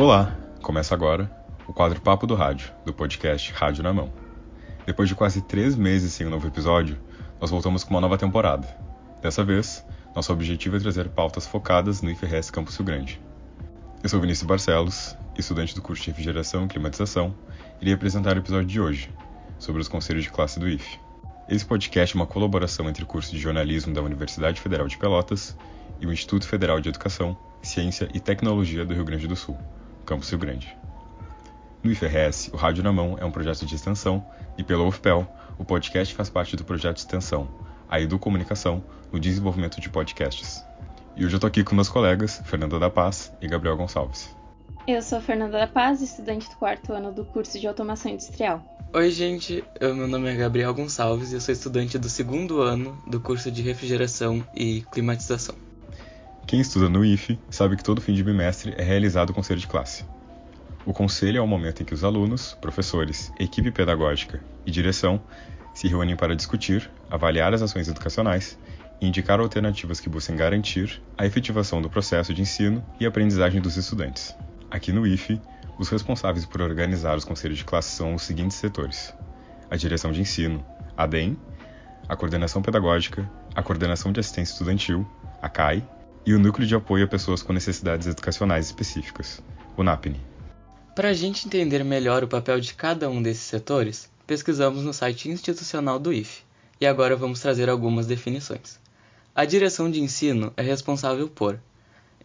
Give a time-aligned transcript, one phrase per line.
[0.00, 0.32] Olá,
[0.62, 1.28] começa agora
[1.66, 4.12] o quadro Papo do Rádio, do podcast Rádio na Mão.
[4.86, 6.96] Depois de quase três meses sem um novo episódio,
[7.40, 8.68] nós voltamos com uma nova temporada.
[9.20, 13.20] Dessa vez, nosso objetivo é trazer pautas focadas no IFRS Campus Rio Grande.
[14.00, 17.34] Eu sou Vinícius Barcelos, estudante do curso de Refrigeração e Climatização,
[17.80, 19.12] e irei apresentar o episódio de hoje,
[19.58, 20.96] sobre os conselhos de classe do IF.
[21.48, 25.56] Esse podcast é uma colaboração entre o curso de jornalismo da Universidade Federal de Pelotas
[26.00, 29.58] e o Instituto Federal de Educação, Ciência e Tecnologia do Rio Grande do Sul,
[30.08, 30.74] Campus Rio Grande.
[31.84, 34.24] No IFRS, o Rádio na Mão é um projeto de extensão
[34.56, 37.46] e pela UFPEL, o podcast faz parte do projeto de extensão,
[37.86, 40.64] a Educomunicação, no desenvolvimento de podcasts.
[41.14, 44.34] E hoje eu tô aqui com meus colegas, Fernanda da Paz e Gabriel Gonçalves.
[44.86, 48.64] Eu sou Fernanda da Paz, estudante do quarto ano do curso de Automação Industrial.
[48.94, 52.96] Oi, gente, eu, meu nome é Gabriel Gonçalves e eu sou estudante do segundo ano
[53.06, 55.67] do curso de Refrigeração e Climatização.
[56.48, 59.66] Quem estuda no IFE sabe que todo fim de bimestre é realizado o conselho de
[59.66, 60.06] classe.
[60.86, 65.20] O conselho é o momento em que os alunos, professores, equipe pedagógica e direção
[65.74, 68.58] se reúnem para discutir, avaliar as ações educacionais
[68.98, 73.76] e indicar alternativas que busquem garantir a efetivação do processo de ensino e aprendizagem dos
[73.76, 74.34] estudantes.
[74.70, 75.38] Aqui no IFE,
[75.78, 79.12] os responsáveis por organizar os conselhos de classe são os seguintes setores:
[79.70, 80.64] a direção de ensino,
[80.96, 81.36] a DEM,
[82.08, 85.06] a coordenação pedagógica, a coordenação de assistência estudantil,
[85.42, 85.86] a CAI,
[86.24, 89.42] e o Núcleo de Apoio a Pessoas com Necessidades Educacionais Específicas,
[89.76, 90.20] o NAPNE.
[90.94, 95.30] Para a gente entender melhor o papel de cada um desses setores, pesquisamos no site
[95.30, 96.42] institucional do IFE,
[96.80, 98.78] e agora vamos trazer algumas definições.
[99.34, 101.60] A direção de ensino é responsável por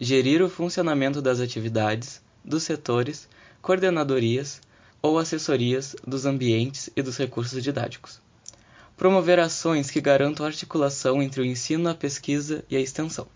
[0.00, 3.28] gerir o funcionamento das atividades, dos setores,
[3.62, 4.60] coordenadorias
[5.00, 8.20] ou assessorias dos ambientes e dos recursos didáticos.
[8.96, 13.28] Promover ações que garantam a articulação entre o ensino, a pesquisa e a extensão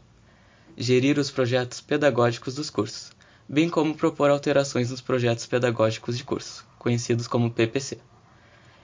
[0.80, 3.10] gerir os projetos pedagógicos dos cursos,
[3.48, 7.98] bem como propor alterações nos projetos pedagógicos de curso, conhecidos como PPC.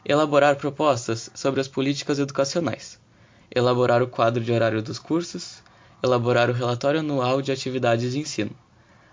[0.04, 2.98] Elaborar propostas sobre as políticas educacionais.
[3.48, 5.62] Elaborar o quadro de horário dos cursos.
[6.02, 8.50] Elaborar o relatório anual de atividades de ensino.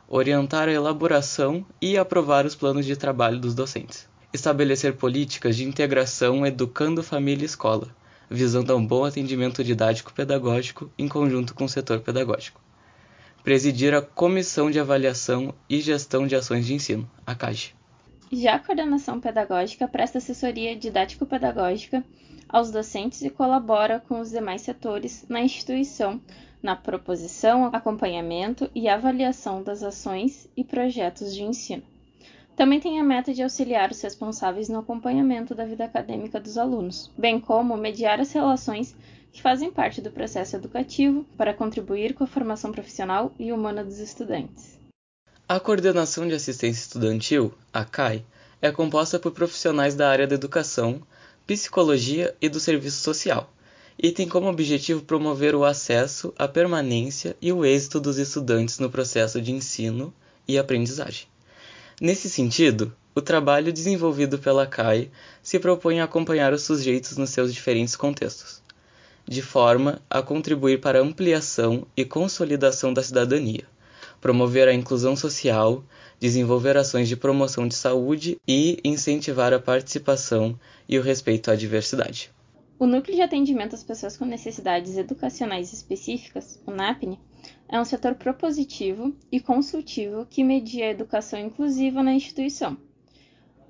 [0.07, 4.09] Orientar a elaboração e aprovar os planos de trabalho dos docentes.
[4.33, 7.95] Estabelecer políticas de integração educando família e escola,
[8.27, 12.59] visando a um bom atendimento didático-pedagógico em conjunto com o setor pedagógico
[13.43, 17.73] presidir a Comissão de Avaliação e Gestão de Ações de Ensino, a CAGE.
[18.31, 22.03] Já a coordenação pedagógica presta assessoria didático-pedagógica
[22.47, 26.21] aos docentes e colabora com os demais setores na instituição
[26.61, 31.83] na proposição, acompanhamento e avaliação das ações e projetos de ensino.
[32.55, 37.11] Também tem a meta de auxiliar os responsáveis no acompanhamento da vida acadêmica dos alunos,
[37.17, 38.95] bem como mediar as relações
[39.31, 43.99] que fazem parte do processo educativo para contribuir com a formação profissional e humana dos
[43.99, 44.77] estudantes.
[45.47, 48.25] A Coordenação de Assistência Estudantil, a CAI,
[48.61, 51.01] é composta por profissionais da área da educação,
[51.47, 53.51] psicologia e do serviço social,
[53.97, 58.89] e tem como objetivo promover o acesso, a permanência e o êxito dos estudantes no
[58.89, 60.13] processo de ensino
[60.47, 61.27] e aprendizagem.
[61.99, 65.11] Nesse sentido, o trabalho desenvolvido pela CAI
[65.43, 68.61] se propõe a acompanhar os sujeitos nos seus diferentes contextos,
[69.31, 73.63] de forma a contribuir para a ampliação e consolidação da cidadania,
[74.19, 75.85] promover a inclusão social,
[76.19, 82.29] desenvolver ações de promoção de saúde e incentivar a participação e o respeito à diversidade.
[82.77, 87.17] O Núcleo de Atendimento às Pessoas com Necessidades Educacionais Específicas, o NAPNE,
[87.69, 92.75] é um setor propositivo e consultivo que media a educação inclusiva na instituição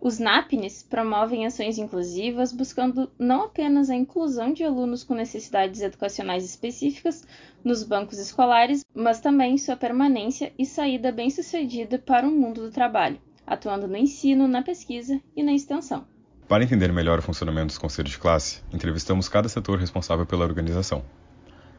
[0.01, 6.43] os NAPNES promovem ações inclusivas buscando não apenas a inclusão de alunos com necessidades educacionais
[6.43, 7.23] específicas
[7.63, 13.21] nos bancos escolares, mas também sua permanência e saída bem-sucedida para o mundo do trabalho,
[13.45, 16.03] atuando no ensino, na pesquisa e na extensão.
[16.47, 21.05] Para entender melhor o funcionamento dos conselhos de classe, entrevistamos cada setor responsável pela organização.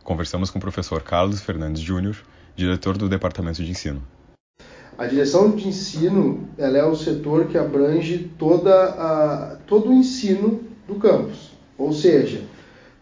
[0.05, 2.25] Conversamos com o professor Carlos Fernandes Júnior,
[2.55, 4.01] diretor do Departamento de Ensino.
[4.99, 10.61] A direção de ensino ela é o setor que abrange toda a, todo o ensino
[10.87, 11.53] do campus.
[11.79, 12.43] Ou seja,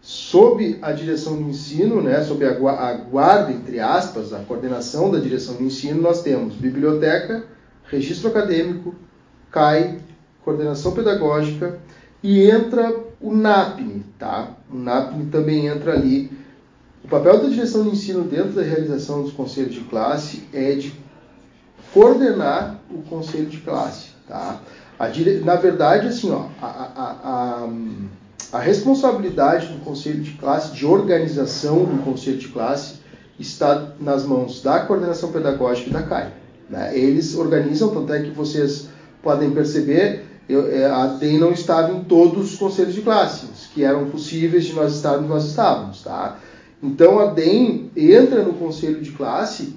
[0.01, 5.19] sob a direção de ensino, né, sob a, a guarda, entre aspas, a coordenação da
[5.19, 7.43] direção de ensino, nós temos biblioteca,
[7.85, 8.95] registro acadêmico,
[9.51, 9.99] CAI,
[10.43, 11.77] coordenação pedagógica
[12.23, 14.55] e entra o NAPNE, tá?
[14.71, 16.31] O NAPNE também entra ali.
[17.03, 20.93] O papel da direção de ensino dentro da realização dos conselhos de classe é de
[21.93, 24.07] coordenar o conselho de classe.
[24.27, 24.59] Tá?
[25.11, 25.41] Dire...
[25.43, 27.65] Na verdade, assim, ó, a, a,
[28.53, 32.95] a, a, responsabilidade do conselho de classe, de organização do conselho de classe,
[33.39, 36.33] está nas mãos da coordenação pedagógica e da CAI.
[36.69, 36.97] Né?
[36.97, 38.87] Eles organizam, tanto é que vocês
[39.21, 43.83] podem perceber, eu, é, a DEM não estava em todos os conselhos de classe, que
[43.83, 46.03] eram possíveis de nós estarmos, nós estávamos.
[46.03, 46.37] Tá?
[46.81, 49.75] Então a DEM entra no conselho de classe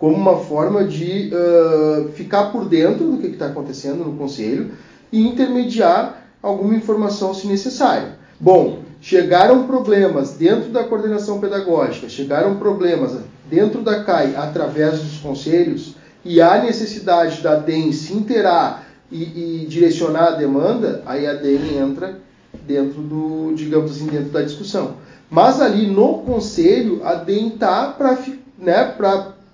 [0.00, 4.70] como uma forma de uh, ficar por dentro do que está acontecendo no conselho
[5.12, 8.14] e intermediar alguma informação se necessário.
[8.40, 13.18] Bom, chegaram problemas dentro da coordenação pedagógica, chegaram problemas
[13.50, 19.66] dentro da CAI através dos conselhos e há necessidade da DEM se inteirar e, e
[19.68, 22.18] direcionar a demanda, aí a DEM entra
[22.66, 24.94] dentro do, digamos assim, dentro da discussão.
[25.30, 28.18] Mas ali no conselho, a DEM está para
[28.58, 28.84] né,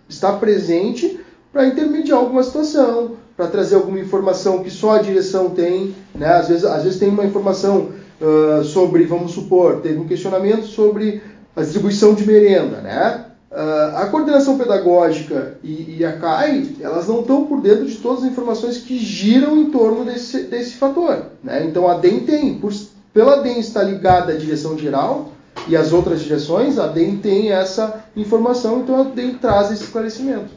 [0.08, 1.20] estar presente
[1.52, 5.94] para intermediar alguma situação, para trazer alguma informação que só a direção tem.
[6.14, 6.26] Né?
[6.26, 11.22] Às, vezes, às vezes tem uma informação uh, sobre, vamos supor, teve um questionamento sobre
[11.54, 12.80] a distribuição de merenda.
[12.80, 13.24] Né?
[13.50, 18.24] Uh, a coordenação pedagógica e, e, a CAI, elas não estão por dentro de todas
[18.24, 21.26] as informações que giram em torno desse, desse fator.
[21.42, 21.64] Né?
[21.64, 22.72] Então a DEM tem, por,
[23.14, 25.32] pela DEM estar ligada à direção geral
[25.68, 30.50] e às outras direções, a DEM tem essa informação, então a DEM traz esse esclarecimento.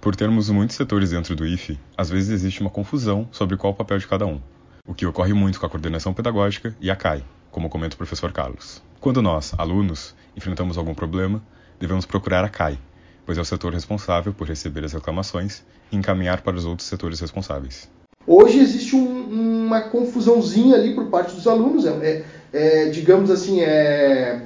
[0.00, 3.76] Por termos muitos setores dentro do IFE, às vezes existe uma confusão sobre qual o
[3.76, 4.38] papel de cada um,
[4.86, 8.30] o que ocorre muito com a coordenação pedagógica e a CAI, como comenta o professor
[8.32, 8.82] Carlos.
[9.00, 11.42] Quando nós, alunos, enfrentamos algum problema,
[11.80, 12.78] devemos procurar a CAI,
[13.24, 17.20] pois é o setor responsável por receber as reclamações e encaminhar para os outros setores
[17.20, 17.88] responsáveis.
[18.26, 22.22] Hoje existe um, uma confusãozinha ali por parte dos alunos, é,
[22.52, 24.42] é, digamos assim, é,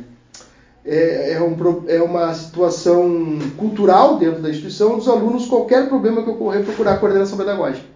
[0.85, 1.57] é, é, um,
[1.87, 6.97] é, uma situação cultural dentro da instituição dos alunos, qualquer problema que ocorrer, procurar a
[6.97, 7.87] coordenação pedagógica.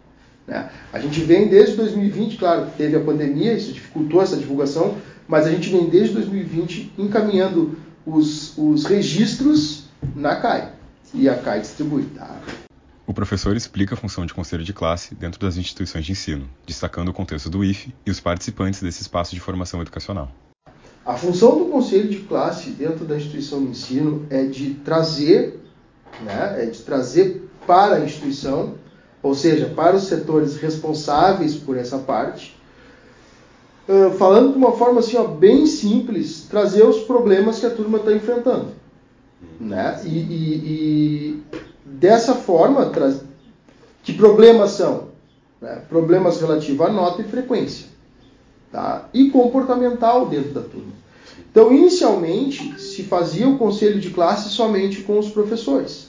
[0.46, 0.68] Né?
[0.92, 4.96] A gente vem desde 2020, claro, teve a pandemia, isso dificultou essa divulgação,
[5.26, 9.84] mas a gente vem desde 2020 encaminhando os, os registros
[10.14, 10.72] na CAI.
[11.14, 12.04] E a CAI distribui.
[12.14, 12.40] Tá?
[13.04, 17.08] O professor explica a função de conselho de classe dentro das instituições de ensino, destacando
[17.08, 20.30] o contexto do IFE e os participantes desse espaço de formação educacional.
[21.04, 25.60] A função do conselho de classe dentro da instituição de ensino é de trazer,
[26.20, 28.76] né, é de trazer para a instituição,
[29.20, 32.56] ou seja, para os setores responsáveis por essa parte,
[33.88, 37.98] uh, falando de uma forma assim, ó, bem simples, trazer os problemas que a turma
[37.98, 38.68] está enfrentando.
[39.58, 40.00] Né?
[40.04, 41.62] E, e, e
[41.92, 42.90] dessa forma,
[44.02, 45.08] que problemas são?
[45.60, 45.82] Né?
[45.88, 47.86] Problemas relativos à nota e frequência.
[48.70, 49.08] Tá?
[49.12, 50.92] E comportamental dentro da turma.
[51.50, 56.08] Então, inicialmente, se fazia o conselho de classe somente com os professores.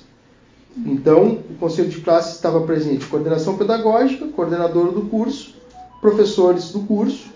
[0.77, 5.53] Então, o conselho de classe estava presente coordenação pedagógica, coordenador do curso,
[6.01, 7.27] professores do curso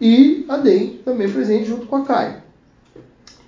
[0.00, 2.42] e a DEM também presente junto com a CAI.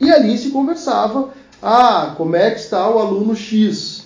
[0.00, 1.31] E ali se conversava,
[1.62, 4.01] ah, como é que está o aluno X?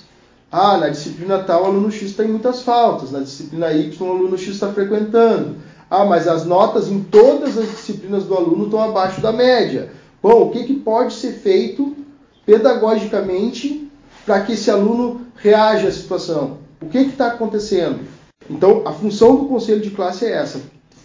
[0.50, 4.38] Ah, na disciplina tal o aluno X tem muitas faltas, na disciplina Y o aluno
[4.38, 5.56] X está frequentando.
[5.90, 9.90] Ah, mas as notas em todas as disciplinas do aluno estão abaixo da média.
[10.22, 11.96] Bom, o que, que pode ser feito
[12.44, 13.90] pedagogicamente
[14.24, 16.58] para que esse aluno reaja à situação?
[16.80, 18.00] O que está acontecendo?
[18.48, 20.60] Então, a função do conselho de classe é essa: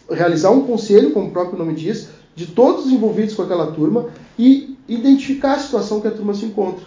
[0.09, 4.09] realizar um conselho, como o próprio nome diz, de todos os envolvidos com aquela turma
[4.37, 6.85] e identificar a situação que a turma se encontra,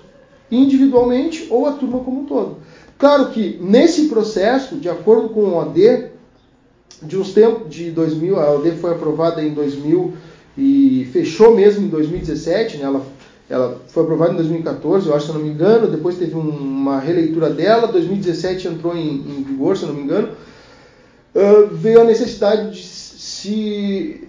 [0.50, 2.58] individualmente ou a turma como um todo.
[2.98, 6.10] Claro que nesse processo, de acordo com o AD,
[7.02, 10.12] de uns tempos de 2000, a OD foi aprovada em 2000
[10.56, 12.84] e fechou mesmo em 2017, né?
[12.84, 13.04] ela,
[13.50, 16.48] ela foi aprovada em 2014, eu acho, se eu não me engano, depois teve um,
[16.48, 20.28] uma releitura dela, 2017 entrou em, em vigor, se eu não me engano,
[21.34, 24.28] uh, veio a necessidade de se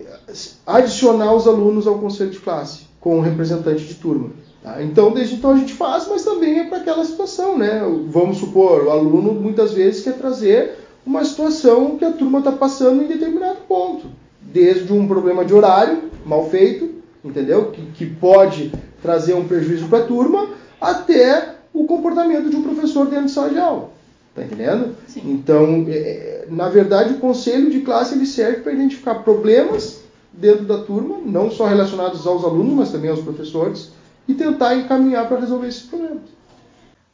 [0.65, 4.31] adicionar os alunos ao conselho de classe, com um representante de turma.
[4.65, 4.81] Tá?
[4.81, 7.83] Então, desde então a gente faz, mas também é para aquela situação, né?
[8.07, 13.03] Vamos supor, o aluno muitas vezes quer trazer uma situação que a turma está passando
[13.03, 14.07] em determinado ponto.
[14.41, 16.89] Desde um problema de horário mal feito,
[17.23, 17.71] entendeu?
[17.71, 18.71] Que, que pode
[19.03, 20.49] trazer um prejuízo para a turma,
[20.81, 23.91] até o comportamento de um professor dentro de sala de aula.
[24.33, 24.95] Tá entendendo?
[25.07, 25.21] Sim.
[25.25, 30.01] Então, é, é, na verdade, o conselho de classe ele serve para identificar problemas
[30.33, 33.91] dentro da turma, não só relacionados aos alunos, mas também aos professores,
[34.27, 36.23] e tentar encaminhar para resolver esses problemas.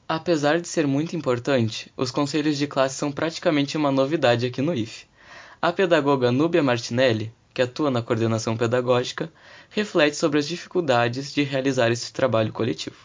[0.07, 4.73] Apesar de ser muito importante, os conselhos de classe são praticamente uma novidade aqui no
[4.73, 5.05] IF.
[5.61, 9.31] A pedagoga Núbia Martinelli, que atua na coordenação pedagógica,
[9.69, 12.95] reflete sobre as dificuldades de realizar esse trabalho coletivo.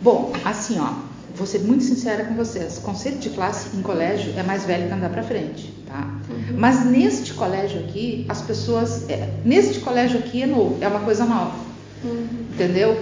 [0.00, 0.94] Bom, assim, ó,
[1.34, 2.78] vou ser muito sincera com vocês.
[2.78, 6.08] Conselho de classe em colégio é mais velho que andar para frente, tá?
[6.28, 6.56] Uhum.
[6.58, 11.24] Mas neste colégio aqui, as pessoas, é, neste colégio aqui é novo, é uma coisa
[11.24, 11.69] nova,
[12.04, 12.26] uhum.
[12.52, 12.96] entendeu?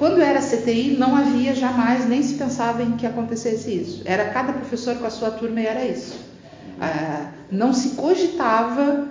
[0.00, 4.02] quando era CTI, não havia jamais, nem se pensava em que acontecesse isso.
[4.06, 6.18] Era cada professor com a sua turma e era isso.
[6.80, 9.08] Ah, não se cogitava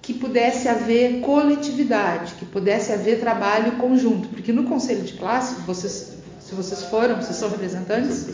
[0.00, 6.14] que pudesse haver coletividade, que pudesse haver trabalho conjunto, porque no conselho de classe, vocês,
[6.40, 8.26] se vocês foram, vocês são representantes?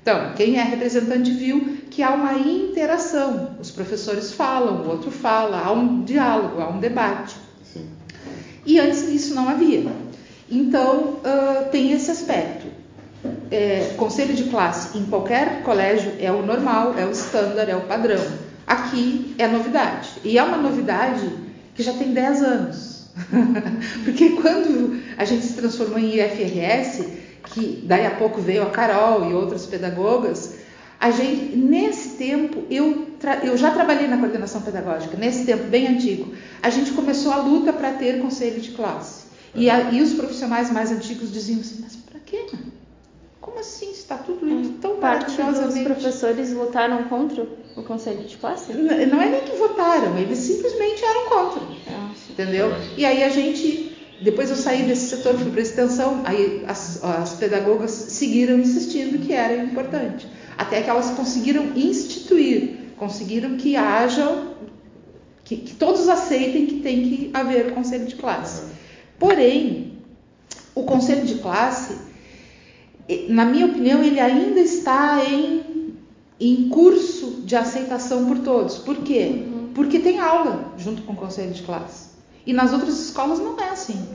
[0.00, 3.56] Então, quem é representante viu que há uma interação.
[3.60, 7.36] Os professores falam, o outro fala, há um diálogo, há um debate.
[8.64, 9.90] E antes disso não havia.
[10.50, 12.66] Então, uh, tem esse aspecto.
[13.50, 17.82] É, conselho de classe em qualquer colégio é o normal, é o estándar, é o
[17.82, 18.22] padrão.
[18.66, 20.08] Aqui é novidade.
[20.24, 21.28] E é uma novidade
[21.74, 23.10] que já tem 10 anos.
[24.04, 27.06] Porque quando a gente se transformou em IFRS,
[27.44, 30.56] que daí a pouco veio a Carol e outras pedagogas,
[31.02, 33.08] a gente, nesse tempo, eu,
[33.42, 36.32] eu já trabalhei na coordenação pedagógica, nesse tempo bem antigo,
[36.62, 39.24] a gente começou a luta para ter conselho de classe.
[39.52, 42.46] E, a, e, os profissionais mais antigos diziam assim, mas para quê?
[43.40, 43.90] Como assim?
[43.90, 48.72] Está tudo indo tão Parte dos professores votaram contra o conselho de classe?
[48.72, 51.62] Não, não é nem que votaram, eles simplesmente eram contra.
[51.88, 52.68] Ah, entendeu?
[52.96, 53.90] E aí a gente
[54.20, 59.18] depois eu saí desse setor, fui para a extensão, aí as, as, pedagogas seguiram insistindo
[59.18, 64.48] que era importante até que elas conseguiram instituir, conseguiram que haja,
[65.44, 68.62] que, que todos aceitem que tem que haver conselho de classe.
[69.18, 69.98] Porém,
[70.74, 71.96] o conselho de classe,
[73.28, 75.94] na minha opinião, ele ainda está em,
[76.40, 78.78] em curso de aceitação por todos.
[78.78, 79.44] Por quê?
[79.46, 79.70] Uhum.
[79.74, 82.10] Porque tem aula junto com o conselho de classe.
[82.46, 84.08] E nas outras escolas não é assim.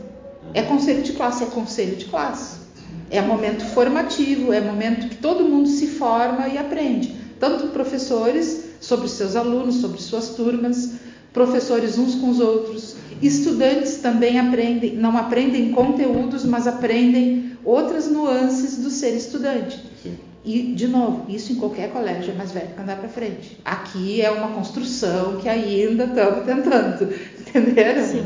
[0.53, 2.66] É conselho de classe, é conselho de classe.
[3.09, 7.15] É momento formativo, é momento que todo mundo se forma e aprende.
[7.39, 10.93] Tanto professores sobre seus alunos, sobre suas turmas,
[11.33, 18.77] professores uns com os outros, estudantes também aprendem, não aprendem conteúdos, mas aprendem outras nuances
[18.77, 19.79] do ser estudante.
[20.01, 20.17] Sim.
[20.43, 23.59] E, de novo, isso em qualquer colégio é mais velho que andar para frente.
[23.65, 28.03] Aqui é uma construção que ainda estamos tentando, entenderam?
[28.05, 28.23] Sim.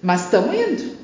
[0.00, 0.99] mas estamos indo.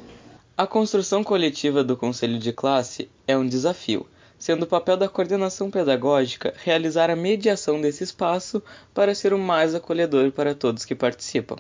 [0.59, 4.07] A construção coletiva do conselho de classe é um desafio,
[4.39, 8.63] sendo o papel da coordenação pedagógica realizar a mediação desse espaço
[8.95, 11.57] para ser o mais acolhedor para todos que participam,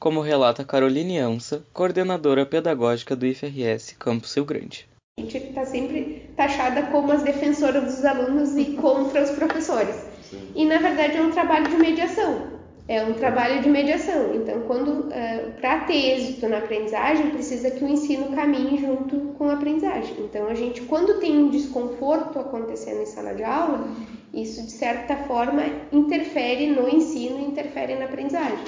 [0.00, 4.88] como relata Caroline Ansa, coordenadora pedagógica do IFRS Campus Rio Grande.
[5.16, 9.94] A gente está sempre taxada como as defensoras dos alunos e contra os professores.
[10.28, 10.50] Sim.
[10.56, 12.59] E na verdade é um trabalho de mediação
[12.90, 14.34] é um trabalho de mediação.
[14.34, 19.48] Então, quando é, para ter êxito na aprendizagem, precisa que o ensino caminhe junto com
[19.48, 20.16] a aprendizagem.
[20.18, 23.86] Então, a gente, quando tem um desconforto acontecendo em sala de aula,
[24.34, 28.58] isso de certa forma interfere no ensino, interfere na aprendizagem.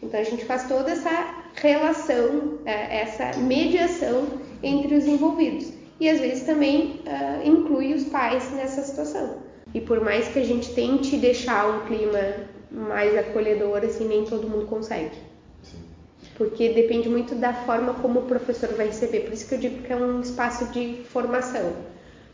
[0.00, 4.28] Então, a gente faz toda essa relação, é, essa mediação
[4.62, 5.81] entre os envolvidos.
[6.00, 9.36] E às vezes também uh, inclui os pais nessa situação.
[9.74, 12.18] E por mais que a gente tente deixar um clima
[12.70, 15.14] mais acolhedora, assim, nem todo mundo consegue.
[15.62, 15.78] Sim.
[16.36, 19.20] Porque depende muito da forma como o professor vai receber.
[19.20, 21.72] Por isso que eu digo que é um espaço de formação.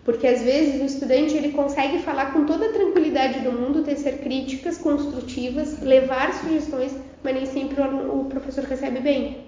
[0.05, 4.21] Porque às vezes o estudante ele consegue falar com toda a tranquilidade do mundo, tecer
[4.21, 9.48] críticas construtivas, levar sugestões, mas nem sempre o professor recebe bem.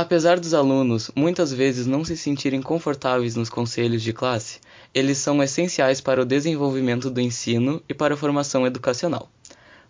[0.00, 4.60] Apesar dos alunos muitas vezes não se sentirem confortáveis nos conselhos de classe,
[4.94, 9.28] eles são essenciais para o desenvolvimento do ensino e para a formação educacional.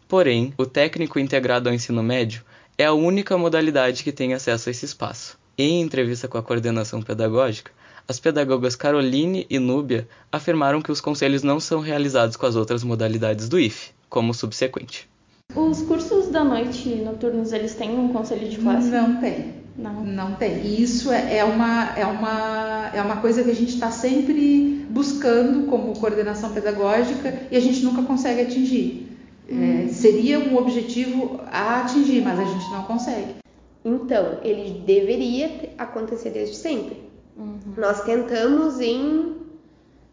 [0.09, 2.43] Porém, o técnico integrado ao ensino médio
[2.79, 5.39] é a única modalidade que tem acesso a esse espaço.
[5.59, 7.71] Em entrevista com a coordenação pedagógica,
[8.09, 12.83] as pedagogas Caroline e Núbia afirmaram que os conselhos não são realizados com as outras
[12.83, 15.07] modalidades do IF, como subsequente.
[15.55, 18.89] Os cursos da noite noturnos, eles têm um conselho de classe?
[18.89, 19.68] Não tem.
[19.79, 20.59] Não, não tem.
[20.67, 24.85] E isso é, é uma, é, uma, é uma coisa que a gente está sempre
[24.91, 29.07] buscando como coordenação pedagógica e a gente nunca consegue atingir.
[29.49, 33.37] É, seria um objetivo a atingir, mas a gente não consegue.
[33.85, 37.01] Então, ele deveria acontecer desde sempre.
[37.37, 37.59] Uhum.
[37.77, 39.37] Nós tentamos em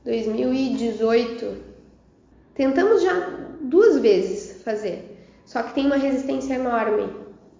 [0.06, 1.58] 2018,
[2.54, 3.30] tentamos já
[3.60, 7.10] duas vezes fazer, só que tem uma resistência enorme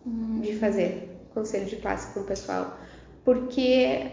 [0.06, 0.40] uhum.
[0.40, 1.05] de fazer
[1.36, 2.80] conselho de classe com o pessoal,
[3.24, 4.08] porque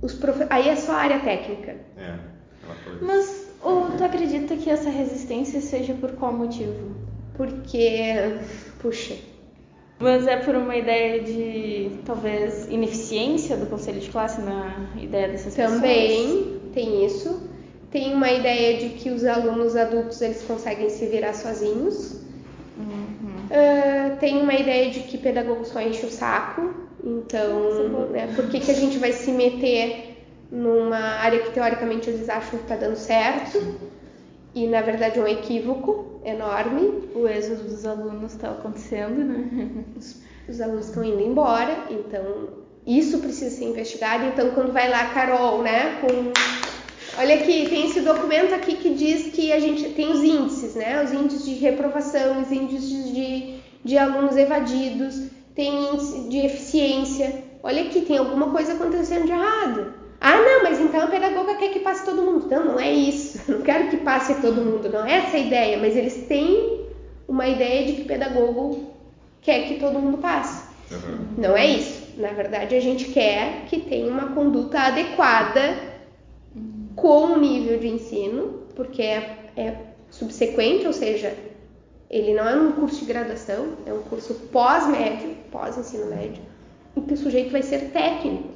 [0.00, 0.46] os prof...
[0.48, 1.76] aí é só área técnica.
[1.96, 2.14] É,
[3.00, 6.94] Mas ou tu acredita que essa resistência seja por qual motivo?
[7.36, 8.38] Porque,
[8.80, 9.16] puxa.
[9.98, 15.54] Mas é por uma ideia de talvez ineficiência do conselho de classe na ideia dessas
[15.54, 16.28] Também pessoas?
[16.28, 17.48] Também tem isso.
[17.90, 22.20] Tem uma ideia de que os alunos adultos eles conseguem se virar sozinhos.
[23.48, 28.60] Uh, tem uma ideia de que pedagogo só enche o saco Então, né, por que,
[28.60, 32.96] que a gente vai se meter numa área que teoricamente eles acham que está dando
[32.96, 33.58] certo
[34.54, 37.08] e na verdade é um equívoco enorme.
[37.14, 39.84] O êxodo dos alunos está acontecendo, né?
[39.96, 42.48] Os, os alunos estão indo embora, então
[42.86, 44.24] isso precisa ser investigado.
[44.24, 46.08] Então, quando vai lá, Carol, né, com
[47.18, 51.02] Olha aqui, tem esse documento aqui que diz que a gente tem os índices, né?
[51.02, 57.42] Os índices de reprovação, os índices de, de alunos evadidos, tem índice de eficiência.
[57.60, 59.94] Olha aqui, tem alguma coisa acontecendo de errado.
[60.20, 62.46] Ah, não, mas então a pedagoga quer que passe todo mundo.
[62.48, 63.40] Não, não é isso.
[63.50, 66.86] Não quero que passe todo mundo, não é essa a ideia, mas eles têm
[67.26, 68.92] uma ideia de que pedagogo
[69.42, 70.68] quer que todo mundo passe.
[70.92, 71.18] Uhum.
[71.36, 72.14] Não é isso.
[72.16, 75.97] Na verdade, a gente quer que tenha uma conduta adequada
[77.00, 79.76] com o nível de ensino, porque é, é
[80.10, 81.34] subsequente, ou seja,
[82.10, 86.42] ele não é um curso de graduação, é um curso pós-médio, pós-ensino médio,
[86.96, 88.48] em que o sujeito vai ser técnico.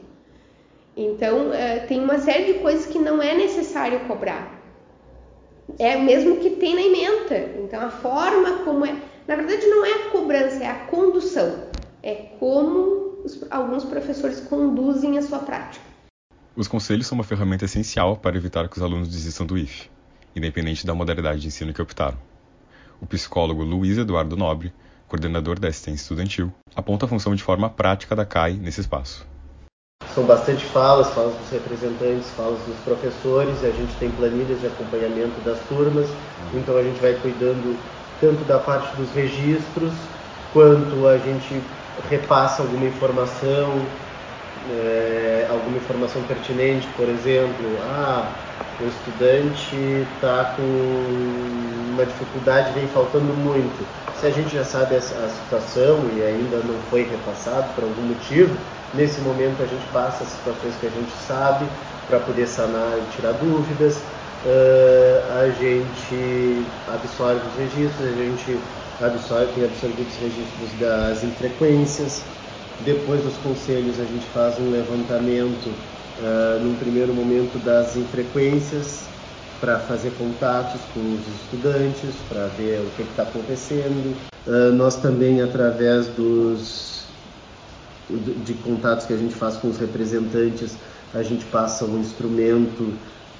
[0.96, 4.60] Então, é, tem uma série de coisas que não é necessário cobrar.
[5.78, 7.38] É o mesmo que tem na ementa.
[7.62, 8.94] Então, a forma como é.
[9.26, 11.70] Na verdade, não é a cobrança, é a condução.
[12.02, 15.91] É como os, alguns professores conduzem a sua prática.
[16.54, 19.88] Os conselhos são uma ferramenta essencial para evitar que os alunos desistam do IF,
[20.36, 22.18] independente da modalidade de ensino que optaram.
[23.00, 24.70] O psicólogo Luiz Eduardo Nobre,
[25.08, 29.26] coordenador da assistência estudantil, aponta a função de forma prática da CAI nesse espaço.
[30.14, 34.66] São bastante falas, falas dos representantes, falas dos professores, e a gente tem planilhas de
[34.66, 36.06] acompanhamento das turmas,
[36.52, 37.78] então a gente vai cuidando
[38.20, 39.94] tanto da parte dos registros,
[40.52, 41.62] quanto a gente
[42.10, 43.82] repassa alguma informação
[44.70, 48.30] é, alguma informação pertinente, por exemplo, ah,
[48.80, 49.76] o estudante
[50.16, 50.62] está com
[51.92, 53.86] uma dificuldade, vem faltando muito.
[54.20, 58.02] Se a gente já sabe a, a situação e ainda não foi repassado por algum
[58.02, 58.56] motivo,
[58.94, 61.66] nesse momento a gente passa as situações que a gente sabe
[62.08, 63.96] para poder sanar e tirar dúvidas.
[64.44, 68.58] Uh, a gente absorve os registros, a gente
[69.00, 72.22] absorve, tem absorvido os registros das infrequências,
[72.84, 79.04] depois dos conselhos, a gente faz um levantamento, uh, num primeiro momento, das infrequências,
[79.60, 84.16] para fazer contatos com os estudantes, para ver o que está acontecendo.
[84.46, 87.04] Uh, nós também, através dos,
[88.44, 90.76] de contatos que a gente faz com os representantes,
[91.14, 92.92] a gente passa um instrumento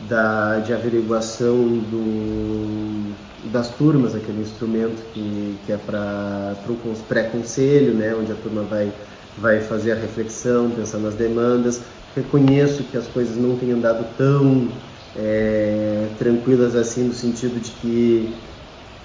[0.09, 3.13] da, de averiguação do,
[3.51, 8.93] das turmas, aquele instrumento que, que é para o pré-conselho, né, onde a turma vai
[9.37, 11.85] vai fazer a reflexão, pensar nas demandas.
[12.15, 14.83] Reconheço que as coisas não têm andado tão
[15.15, 18.43] é, tranquilas assim, no sentido de que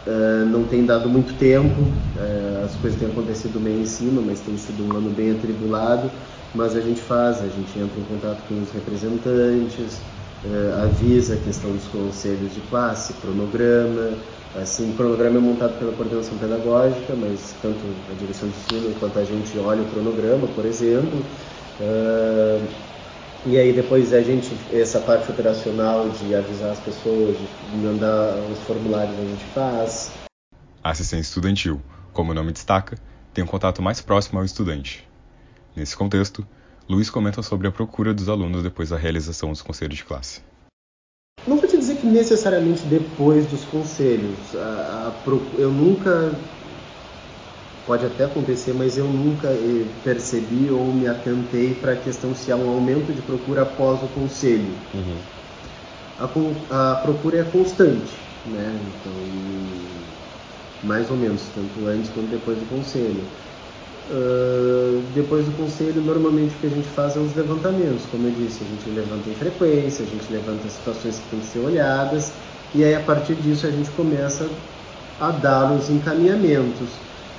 [0.05, 4.39] uh, não tem dado muito tempo, uh, as coisas têm acontecido meio em cima, mas
[4.41, 6.11] tem sido um ano bem atribulado.
[6.53, 11.37] Mas a gente faz, a gente entra em contato com os representantes, uh, avisa a
[11.37, 14.17] questão dos conselhos de classe, cronograma,
[14.57, 17.77] Assim, o cronograma é montado pela coordenação pedagógica, mas tanto
[18.09, 21.19] a direção de ensino quanto a gente olha o cronograma, por exemplo.
[21.79, 22.67] Uh,
[23.45, 28.59] e aí depois a gente, essa parte operacional de avisar as pessoas, de mandar os
[28.63, 30.11] formulários a gente faz.
[30.83, 31.79] A assistência estudantil,
[32.11, 32.97] como o nome destaca,
[33.33, 35.07] tem um contato mais próximo ao estudante.
[35.75, 36.43] Nesse contexto,
[36.89, 40.41] Luiz comenta sobre a procura dos alunos depois da realização dos conselhos de classe.
[41.45, 44.55] Não vou te dizer que necessariamente depois dos conselhos.
[44.55, 45.23] A, a,
[45.57, 46.33] eu nunca.
[47.85, 52.51] Pode até acontecer, mas eu nunca eh, percebi ou me atentei para a questão se
[52.51, 54.77] há um aumento de procura após o conselho.
[54.93, 55.21] Uhum.
[56.17, 58.13] A, a, procura é constante,
[58.45, 58.77] né?
[58.99, 59.13] Então,
[60.83, 63.31] mais ou menos, tanto antes quanto depois do conselho.
[64.09, 68.05] Uh, depois do conselho, normalmente o que a gente faz é os levantamentos.
[68.09, 71.45] Como eu disse, a gente levanta em frequência, a gente levanta situações que têm que
[71.45, 72.31] ser olhadas,
[72.73, 74.47] e aí a partir disso a gente começa
[75.19, 76.87] a dar os encaminhamentos.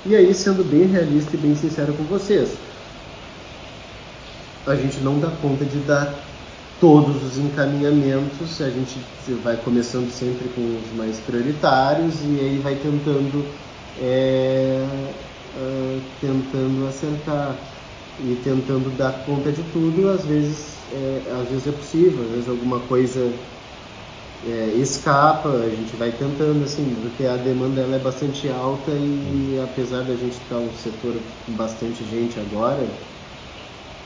[0.05, 2.55] E aí, sendo bem realista e bem sincero com vocês,
[4.67, 6.13] a gente não dá conta de dar
[6.79, 8.99] todos os encaminhamentos, a gente
[9.43, 13.43] vai começando sempre com os mais prioritários e aí vai tentando.
[13.99, 14.85] É
[15.55, 17.77] uh, tentando acertar
[18.17, 22.49] e tentando dar conta de tudo, às vezes é, às vezes é possível, às vezes
[22.49, 23.47] alguma coisa
[24.41, 29.57] é, escapa, a gente vai tentando assim, porque a demanda ela é bastante alta e
[29.59, 33.07] apesar da gente estar um setor com bastante gente agora,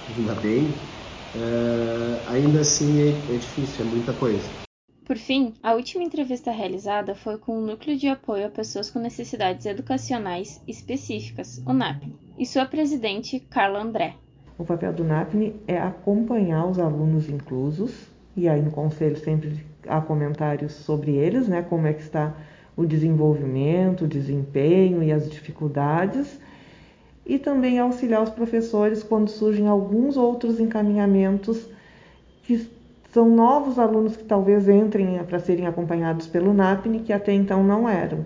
[0.08, 0.90] ainda bem,
[1.34, 4.63] é, ainda assim é, é difícil, é muita coisa.
[5.06, 9.00] Por fim, a última entrevista realizada foi com o Núcleo de Apoio a Pessoas com
[9.00, 12.04] Necessidades Educacionais Específicas, o NAP,
[12.40, 14.16] e sua presidente, Carla André.
[14.58, 20.00] O papel do NAPNE é acompanhar os alunos inclusos, e aí no conselho sempre há
[20.00, 22.34] comentários sobre eles, né, como é que está
[22.74, 26.40] o desenvolvimento, o desempenho e as dificuldades,
[27.26, 31.68] e também auxiliar os professores quando surgem alguns outros encaminhamentos
[32.44, 32.70] que
[33.14, 37.88] são novos alunos que talvez entrem para serem acompanhados pelo NAPNE, que até então não
[37.88, 38.26] eram.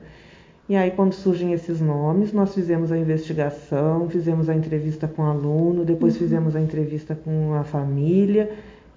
[0.70, 5.26] E aí, quando surgem esses nomes, nós fizemos a investigação, fizemos a entrevista com o
[5.26, 6.20] aluno, depois uhum.
[6.20, 8.52] fizemos a entrevista com a família,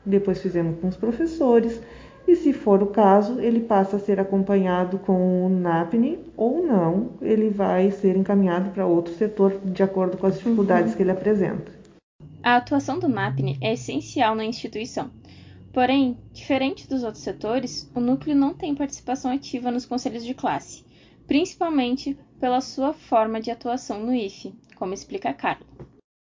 [0.07, 1.81] depois fizemos com os professores.
[2.27, 7.11] E se for o caso, ele passa a ser acompanhado com o NAPNE ou não,
[7.21, 10.97] ele vai ser encaminhado para outro setor de acordo com as dificuldades uhum.
[10.97, 11.73] que ele apresenta.
[12.43, 15.11] A atuação do NAPNE é essencial na instituição.
[15.73, 20.85] Porém, diferente dos outros setores, o núcleo não tem participação ativa nos conselhos de classe
[21.31, 25.65] principalmente pela sua forma de atuação no IFE, como explica a Carla.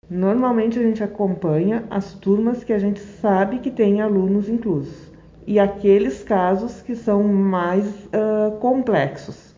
[0.10, 5.12] Normalmente a gente acompanha as turmas que a gente sabe que tem alunos inclusos
[5.46, 9.54] e aqueles casos que são mais uh, complexos,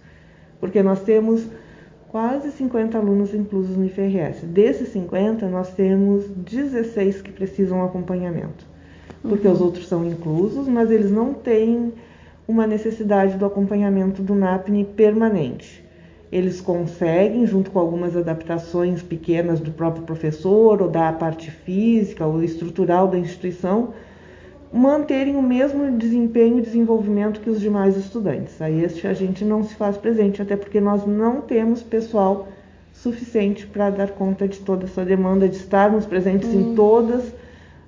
[0.60, 1.48] porque nós temos
[2.08, 4.44] quase 50 alunos inclusos no IFRS.
[4.44, 8.66] Desses 50, nós temos 16 que precisam acompanhamento,
[9.28, 9.54] porque uhum.
[9.54, 11.94] os outros são inclusos, mas eles não têm
[12.48, 15.84] uma necessidade do acompanhamento do NAPNE permanente.
[16.32, 22.44] Eles conseguem, junto com algumas adaptações pequenas do próprio professor ou da parte física ou
[22.44, 23.94] estrutural da instituição,
[24.72, 28.62] manterem o mesmo desempenho e desenvolvimento que os demais estudantes.
[28.62, 32.48] A este a gente não se faz presente, até porque nós não temos pessoal
[32.92, 36.72] suficiente para dar conta de toda essa demanda, de estarmos presentes hum.
[36.72, 37.32] em todas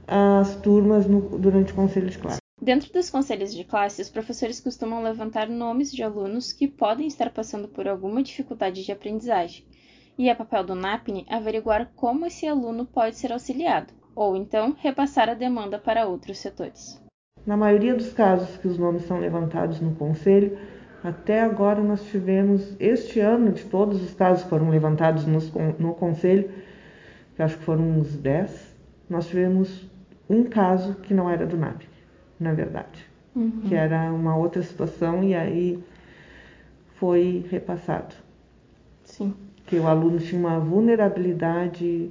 [0.09, 2.39] as turmas no, durante o conselho de classe.
[2.61, 7.29] Dentro dos conselhos de classe, os professores costumam levantar nomes de alunos que podem estar
[7.29, 9.65] passando por alguma dificuldade de aprendizagem,
[10.17, 15.29] e é papel do NAPNE averiguar como esse aluno pode ser auxiliado, ou então repassar
[15.29, 17.01] a demanda para outros setores.
[17.45, 20.57] Na maioria dos casos que os nomes são levantados no conselho,
[21.01, 25.39] até agora nós tivemos, este ano, de todos os casos que foram levantados no,
[25.79, 26.51] no conselho,
[27.35, 28.75] que acho que foram uns 10,
[29.09, 29.88] nós tivemos
[30.29, 31.89] um caso que não era do NAPNE
[32.39, 33.61] na verdade, uhum.
[33.67, 35.83] que era uma outra situação e aí
[36.95, 38.15] foi repassado.
[39.03, 39.33] Sim.
[39.65, 42.09] Que o aluno tinha uma vulnerabilidade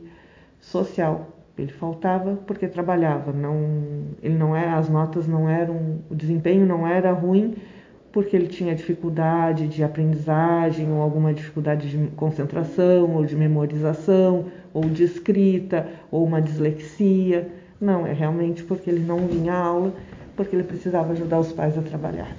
[0.60, 1.28] social.
[1.56, 6.86] Ele faltava porque trabalhava, não, ele não é, as notas não eram, o desempenho não
[6.86, 7.56] era ruim
[8.12, 14.84] porque ele tinha dificuldade de aprendizagem ou alguma dificuldade de concentração ou de memorização ou
[14.84, 17.48] de escrita ou uma dislexia.
[17.80, 19.92] Não, é realmente porque ele não vinha à aula
[20.36, 22.36] porque ele precisava ajudar os pais a trabalhar.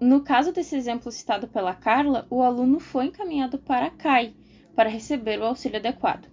[0.00, 4.34] No caso desse exemplo citado pela Carla, o aluno foi encaminhado para a CAI
[4.74, 6.26] para receber o auxílio adequado.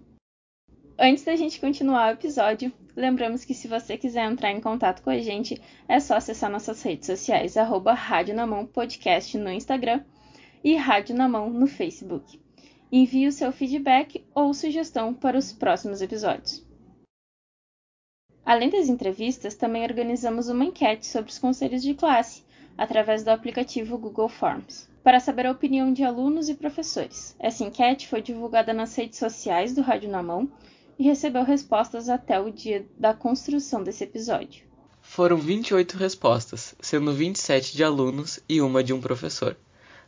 [0.97, 5.11] Antes da gente continuar o episódio, lembramos que se você quiser entrar em contato com
[5.11, 10.01] a gente, é só acessar nossas redes sociais, arroba Rádio na Mão Podcast no Instagram
[10.63, 12.41] e Rádio na Mão no Facebook.
[12.91, 16.67] Envie o seu feedback ou sugestão para os próximos episódios.
[18.45, 22.43] Além das entrevistas, também organizamos uma enquete sobre os conselhos de classe,
[22.77, 27.35] através do aplicativo Google Forms, para saber a opinião de alunos e professores.
[27.39, 30.49] Essa enquete foi divulgada nas redes sociais do Rádio na Mão
[30.97, 34.63] e recebeu respostas até o dia da construção desse episódio.
[35.01, 39.57] Foram 28 respostas, sendo 27 de alunos e uma de um professor.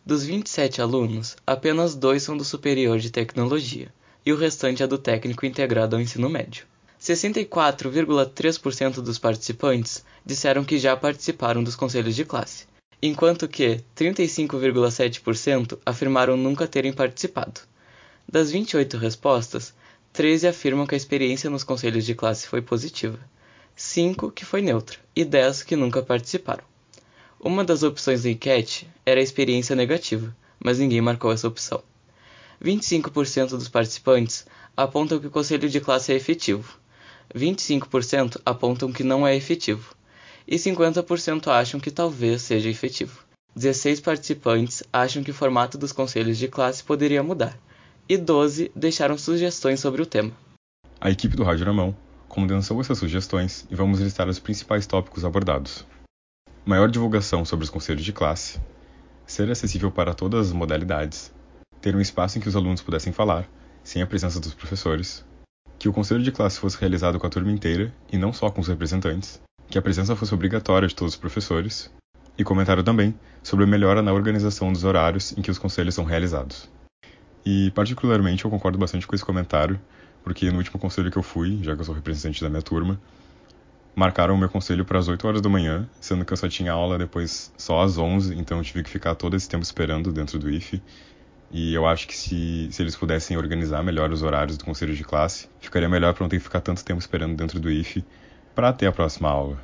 [0.06, 3.94] Dos 27 alunos, apenas dois são do superior de tecnologia,
[4.26, 6.66] e o restante é do técnico integrado ao ensino médio.
[7.02, 12.68] 64,3% dos participantes disseram que já participaram dos conselhos de classe,
[13.02, 17.62] enquanto que 35,7% afirmaram nunca terem participado.
[18.32, 19.74] Das 28 respostas,
[20.14, 23.18] 13 afirmam que a experiência nos conselhos de classe foi positiva,
[23.76, 26.64] 5 que foi neutra e 10 que nunca participaram.
[27.40, 31.82] Uma das opções da enquete era a experiência negativa, mas ninguém marcou essa opção.
[32.64, 34.46] 25% dos participantes
[34.78, 36.80] apontam que o conselho de classe é efetivo,
[37.36, 39.96] 25% apontam que não é efetivo
[40.48, 43.24] e 50% acham que talvez seja efetivo.
[43.56, 47.58] 16 participantes acham que o formato dos conselhos de classe poderia mudar
[48.08, 50.32] e 12 deixaram sugestões sobre o tema.
[51.00, 51.96] A equipe do Rádio na Mão
[52.28, 55.86] condensou essas sugestões e vamos listar os principais tópicos abordados.
[56.66, 58.60] Maior divulgação sobre os conselhos de classe,
[59.26, 61.34] ser acessível para todas as modalidades,
[61.82, 63.50] ter um espaço em que os alunos pudessem falar,
[63.84, 65.26] sem a presença dos professores,
[65.82, 68.62] que o conselho de classe fosse realizado com a turma inteira e não só com
[68.62, 71.92] os representantes, que a presença fosse obrigatória de todos os professores,
[72.38, 76.06] e comentaram também sobre a melhora na organização dos horários em que os conselhos são
[76.06, 76.70] realizados.
[77.44, 79.82] E, particularmente, eu concordo bastante com esse comentário,
[80.24, 83.02] porque no último conselho que eu fui, já que eu sou representante da minha turma,
[83.96, 86.74] marcaram o meu conselho para as 8 horas da manhã, sendo que eu só tinha
[86.74, 90.38] aula depois só às 11, então eu tive que ficar todo esse tempo esperando dentro
[90.38, 90.80] do IFE.
[91.54, 95.04] E eu acho que se, se eles pudessem organizar melhor os horários do conselho de
[95.04, 98.06] classe, ficaria melhor para não ter que ficar tanto tempo esperando dentro do IFE
[98.56, 99.58] para ter a próxima aula.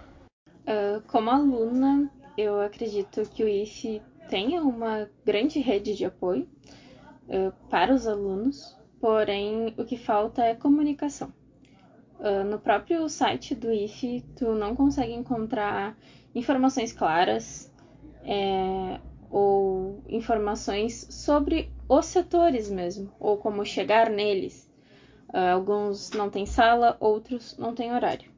[0.68, 6.46] Uh, como aluna, eu acredito que o IFE tenha uma grande rede de apoio
[7.30, 11.32] uh, para os alunos, porém o que falta é comunicação.
[12.20, 15.96] Uh, no próprio site do IFE, tu não consegue encontrar
[16.36, 17.72] informações claras
[18.24, 24.70] é, ou informações sobre os setores mesmo, ou como chegar neles.
[25.30, 28.32] Uh, alguns não têm sala, outros não têm horário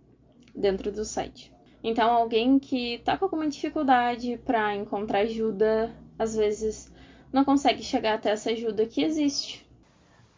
[0.56, 1.52] dentro do site.
[1.84, 6.92] Então, alguém que está com alguma dificuldade para encontrar ajuda, às vezes
[7.32, 9.66] não consegue chegar até essa ajuda que existe.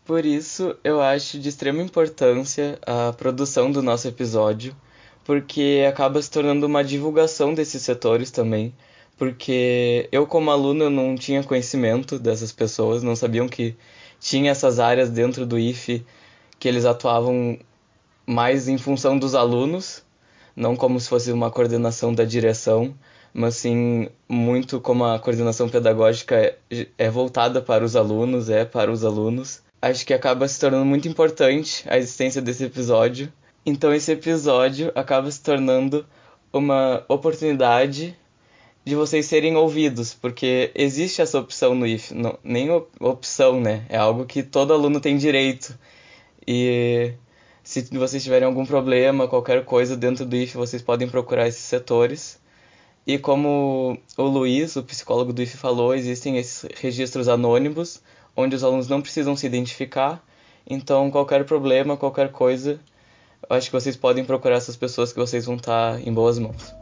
[0.06, 4.76] Por isso, eu acho de extrema importância a produção do nosso episódio,
[5.24, 8.74] porque acaba se tornando uma divulgação desses setores também.
[9.22, 13.76] Porque eu, como aluno, não tinha conhecimento dessas pessoas, não sabiam que
[14.20, 16.04] tinha essas áreas dentro do IFE
[16.58, 17.60] que eles atuavam
[18.26, 20.04] mais em função dos alunos
[20.56, 22.94] não como se fosse uma coordenação da direção,
[23.34, 26.36] mas sim muito como a coordenação pedagógica
[26.70, 29.62] é, é voltada para os alunos, é para os alunos.
[29.82, 33.32] Acho que acaba se tornando muito importante a existência desse episódio.
[33.66, 36.06] Então esse episódio acaba se tornando
[36.52, 38.16] uma oportunidade
[38.84, 43.86] de vocês serem ouvidos, porque existe essa opção no IF, não, nem opção, né?
[43.90, 45.78] É algo que todo aluno tem direito.
[46.48, 47.14] E
[47.64, 52.40] se vocês tiverem algum problema, qualquer coisa dentro do IF, vocês podem procurar esses setores.
[53.06, 58.02] E como o Luiz, o psicólogo do IF, falou, existem esses registros anônimos,
[58.36, 60.24] onde os alunos não precisam se identificar.
[60.68, 62.80] Então, qualquer problema, qualquer coisa,
[63.50, 66.81] eu acho que vocês podem procurar essas pessoas que vocês vão estar em boas mãos.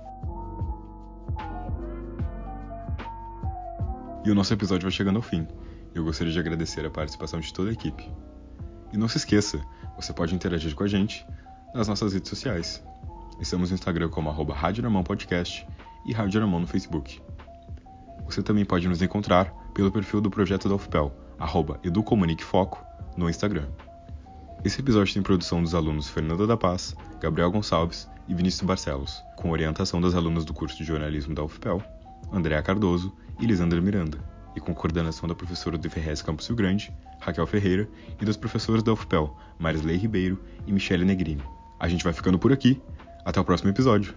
[4.24, 5.48] E o nosso episódio vai chegando ao fim.
[5.96, 8.12] Eu gostaria de agradecer a participação de toda a equipe.
[8.92, 9.62] E não se esqueça,
[9.96, 11.26] você pode interagir com a gente
[11.74, 12.84] nas nossas redes sociais.
[13.40, 15.66] Estamos no Instagram como arroba Rádio Podcast
[16.06, 17.22] e Rádio Mão no Facebook.
[18.26, 22.84] Você também pode nos encontrar pelo perfil do projeto da UFPEL, arroba EduComuniqueFoco,
[23.16, 23.68] no Instagram.
[24.66, 29.52] Esse episódio tem produção dos alunos Fernanda da Paz, Gabriel Gonçalves e Vinícius Barcelos, com
[29.52, 31.82] orientação das alunas do curso de jornalismo da UFPEL,
[32.32, 34.18] Andréa Cardoso e Lisandra Miranda
[34.56, 37.88] e com coordenação da professora do IFRS Campus Rio Grande, Raquel Ferreira,
[38.20, 41.44] e dos professores da UFPEL, Marisley Ribeiro e Michele Negrini.
[41.80, 42.82] A gente vai ficando por aqui.
[43.24, 44.14] Até o próximo episódio.